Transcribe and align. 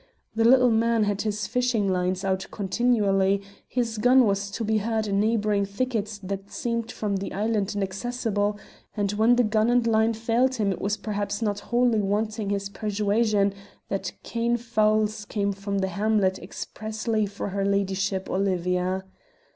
The 0.33 0.43
little 0.43 0.71
man 0.71 1.03
had 1.03 1.21
his 1.21 1.45
fishing 1.45 1.87
lines 1.87 2.25
out 2.25 2.47
continually, 2.49 3.43
his 3.67 3.99
gun 3.99 4.25
was 4.25 4.49
to 4.49 4.63
be 4.63 4.79
heard 4.79 5.05
in 5.05 5.19
neighbouring 5.19 5.63
thickets 5.63 6.17
that 6.23 6.49
seemed 6.49 6.91
from 6.91 7.17
the 7.17 7.31
island 7.31 7.75
inaccessible, 7.75 8.57
and 8.97 9.11
when 9.11 9.35
gun 9.35 9.69
and 9.69 9.85
line 9.85 10.15
failed 10.15 10.55
him 10.55 10.71
it 10.71 10.81
was 10.81 10.97
perhaps 10.97 11.43
not 11.43 11.59
wholly 11.59 12.01
wanting 12.01 12.49
his 12.49 12.67
persuasion 12.67 13.53
that 13.89 14.11
kain 14.23 14.57
fowls 14.57 15.23
came 15.23 15.51
from 15.53 15.77
the 15.77 15.89
hamlet 15.89 16.39
expressly 16.39 17.27
for 17.27 17.49
"her 17.49 17.63
ladyship" 17.63 18.27
Olivia. 18.27 19.03